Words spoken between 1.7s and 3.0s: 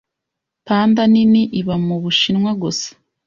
mu Bushinwa gusa.